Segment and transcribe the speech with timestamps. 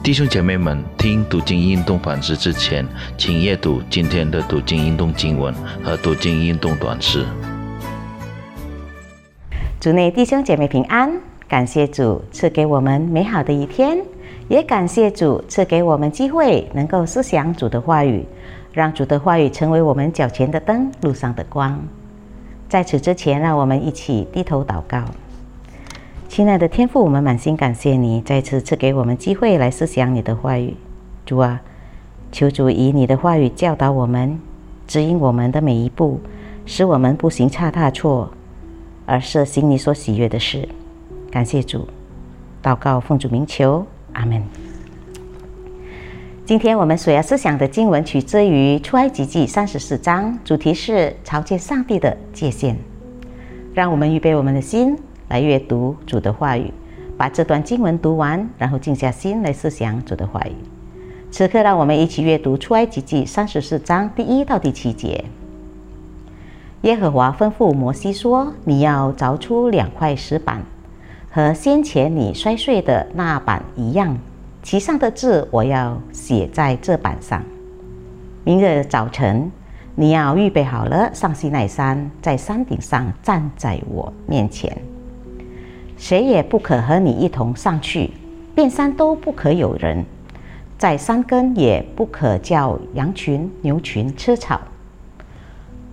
[0.00, 2.86] 弟兄姐妹们，听读经运动反思之前，
[3.18, 7.26] 请阅读今天的读经运动经文和读经运动短诗。
[9.78, 11.12] 主内弟兄姐妹平安，
[11.46, 13.98] 感谢主赐给我们美好的一天，
[14.48, 18.24] 也感谢主赐给我们机会能够思想主的话语，
[18.72, 21.78] 让主的话语成为我们脚前的灯，路上的光。
[22.68, 25.04] 在此之前，让我们一起低头祷告。
[26.38, 30.76] 亲爱的天父，我们满心感谢你再次赐给我们机会来思想你的话语。
[31.26, 31.60] 主啊，
[32.30, 34.38] 求主以你的话语教导我们，
[34.86, 36.20] 指引我们的每一步，
[36.64, 38.30] 使我们不行差大错，
[39.04, 40.68] 而是行你所喜悦的事。
[41.28, 41.88] 感谢主，
[42.62, 44.40] 祷告奉主名求，阿门。
[46.44, 52.78] 今天我们所要思想的经文取自于出埃及记三十四章，主题是朝见上帝的界限。
[53.74, 54.96] 让我们预备我们的心。
[55.28, 56.72] 来阅读主的话语，
[57.16, 60.52] 把这段经文读完，然后静下心来思想主的话语。
[61.30, 65.24] 此刻，让我们一起阅读出埃及记三十四章第一到第七节。
[66.82, 70.62] 耶和华吩咐摩西说：“你要凿出两块石板，
[71.30, 74.16] 和先前你摔碎的那板一样，
[74.62, 77.42] 其上的字我要写在这板上。
[78.44, 79.50] 明日早晨，
[79.96, 84.74] 你要预备好了，上西奈山，在山顶上站在我面前。”
[85.98, 88.12] 谁也不可和你一同上去，
[88.54, 90.04] 遍山都不可有人，
[90.78, 94.60] 在山根也不可叫羊群、牛群吃草。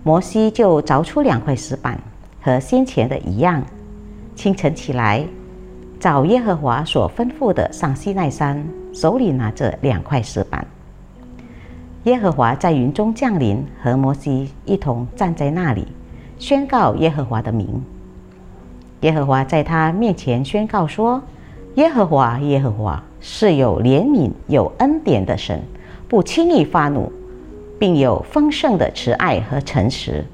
[0.03, 1.99] 摩西就凿出两块石板，
[2.39, 3.63] 和先前的一样。
[4.35, 5.25] 清晨起来，
[5.99, 10.65] 找耶和华所吩咐的上西奈山，手里拿着两块石板。
[12.03, 15.87] 耶和华在云中降临，和摩西一同站在那里，
[16.37, 17.83] 宣告耶和华的名。
[19.05, 21.21] 耶和华在他面前宣告说
[21.77, 25.61] ：“耶和华，耶和华是有怜悯、有恩典的神，
[26.09, 27.11] 不轻易发怒，
[27.77, 30.25] 并有丰盛的慈爱和诚实，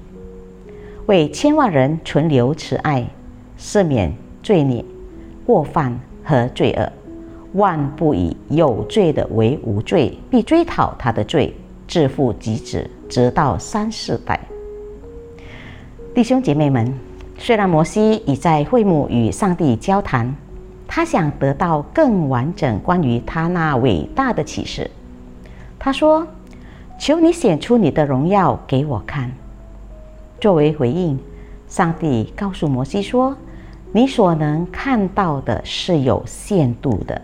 [1.05, 3.05] 为千万人存留慈爱，
[3.59, 4.85] 赦免罪孽、
[5.45, 6.89] 过犯和罪恶。
[7.51, 11.53] 万不以有罪的为无罪，必追讨他的罪，
[11.89, 14.39] 自负及子，直到三四代。”
[16.15, 17.10] 弟兄姐妹们。
[17.43, 20.31] 虽然摩西已在会幕与上帝交谈，
[20.87, 24.91] 他想得到更完整关于他那伟大的启示。
[25.79, 26.27] 他说
[27.01, 29.31] ：“求你显出你的荣耀给我看。”
[30.39, 31.17] 作为回应，
[31.67, 33.35] 上帝告诉摩西说
[33.91, 37.19] ：“你所能看到的是有限度的。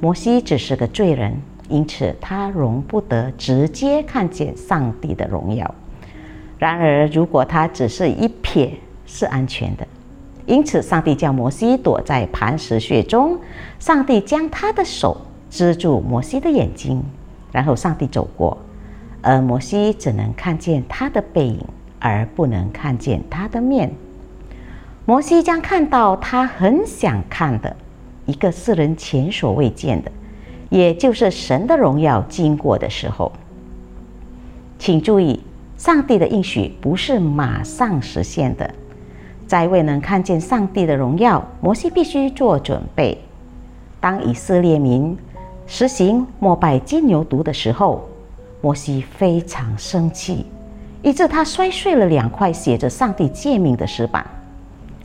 [0.00, 1.34] 摩西只是个罪人，
[1.68, 5.74] 因此他容不得直接看见上帝的荣耀。
[6.60, 8.70] 然而，如果他只是一瞥，
[9.06, 9.86] 是安全的，
[10.44, 13.38] 因此上帝叫摩西躲在磐石穴中。
[13.78, 15.16] 上帝将他的手
[15.48, 17.02] 遮住摩西的眼睛，
[17.52, 18.58] 然后上帝走过，
[19.22, 21.64] 而摩西只能看见他的背影，
[21.98, 23.92] 而不能看见他的面。
[25.04, 27.76] 摩西将看到他很想看的
[28.26, 30.10] 一个世人前所未见的，
[30.68, 33.30] 也就是神的荣耀经过的时候。
[34.78, 35.40] 请注意，
[35.76, 38.74] 上帝的应许不是马上实现的。
[39.46, 43.16] 在未能看见上帝的荣耀，摩西必须做准备。
[44.00, 45.16] 当以色列民
[45.66, 48.08] 实行膜拜金牛犊的时候，
[48.60, 50.46] 摩西非常生气，
[51.02, 54.26] 以致他摔碎了两块写着上帝诫命的石板。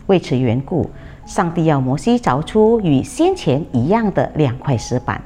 [0.07, 0.89] 为此缘故，
[1.25, 5.21] 上帝要摩西凿出与先前一样的两块石板，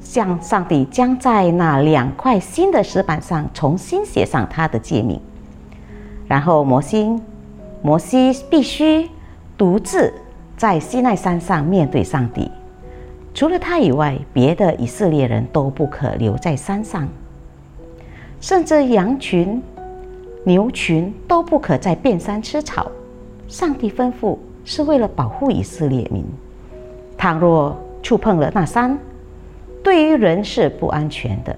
[0.00, 5.18] 向上帝将在那两块新的石板上重新写上他的诫命。
[6.28, 7.18] 然后摩西。
[7.82, 9.10] 摩西必须
[9.58, 10.14] 独自
[10.56, 12.48] 在西奈山上面对上帝，
[13.34, 17.08] 除了他以外，别的以色列人都不可留在山上，
[18.40, 19.60] 甚至羊群、
[20.44, 22.90] 牛群都不可在遍山吃草。
[23.48, 26.24] 上帝吩咐是为了保护以色列民，
[27.18, 28.96] 倘若触碰了那山，
[29.82, 31.54] 对于人是不安全的，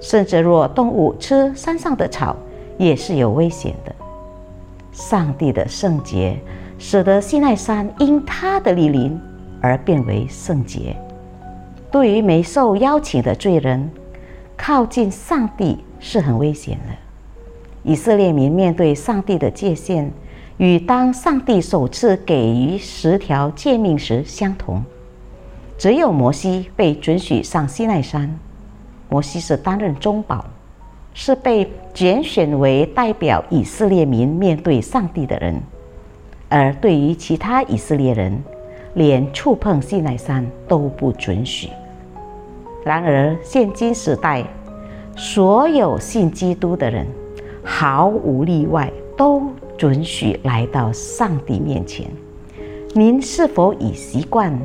[0.00, 2.36] 甚至若动物吃山上的草，
[2.78, 3.92] 也是有危险的。
[4.98, 6.36] 上帝的圣洁，
[6.76, 9.16] 使得西奈山因他的莅临
[9.60, 10.96] 而变为圣洁。
[11.88, 13.88] 对于没受邀请的罪人，
[14.56, 16.92] 靠近上帝是很危险的。
[17.84, 20.10] 以色列民面对上帝的界限，
[20.56, 24.82] 与当上帝首次给予十条诫命时相同。
[25.78, 28.36] 只有摩西被准许上西奈山，
[29.08, 30.44] 摩西是担任中保。
[31.20, 35.60] 是被拣选为代表以色列民面对上帝的人，
[36.48, 38.40] 而对于其他以色列人，
[38.94, 41.70] 连触碰西奈山都不准许。
[42.84, 44.44] 然而，现今时代，
[45.16, 47.04] 所有信基督的人，
[47.64, 49.42] 毫无例外，都
[49.76, 52.06] 准许来到上帝面前。
[52.94, 54.56] 您是否已习惯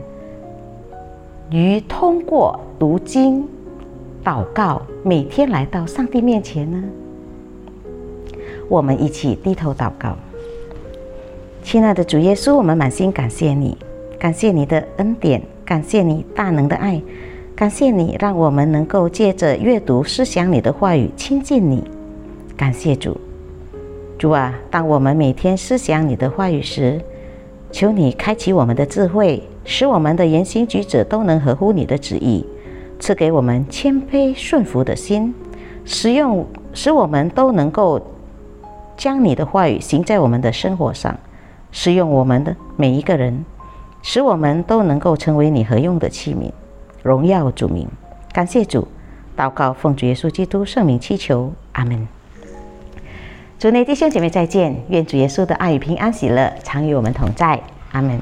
[1.50, 3.50] 于通过读经、
[4.24, 6.82] 祷告，每天来到上帝面前呢？
[8.70, 10.16] 我们一起低头祷告。
[11.62, 13.78] 亲爱的主耶稣，我们满心感谢你，
[14.18, 17.02] 感谢你的恩典，感谢你大能的爱，
[17.54, 21.84] 感谢你让我们能够借着阅读、思想你的话语亲近你。
[22.56, 23.18] 感谢主，
[24.18, 27.02] 主啊，当我们每天思想你的话语时，
[27.72, 32.46] 求你开启我们的智慧，使我们的言行举止都能合乎你的旨意，
[33.04, 35.36] 赐给我们谦卑顺服的心，
[35.84, 38.02] 使用使我们都能够
[38.96, 41.14] 将你的话语行在我们的生活上。
[41.70, 43.44] 使用我们的每一个人，
[44.02, 46.50] 使我们都能够成为你合用的器皿，
[47.02, 47.86] 荣耀主名，
[48.32, 48.88] 感谢主，
[49.36, 52.08] 祷告奉主耶稣基督圣名祈求，阿门。
[53.60, 57.60] 主内弟兄姐妹再见，愿主耶稣的爱与平安喜乐常与我们同在，
[57.92, 58.22] 阿门。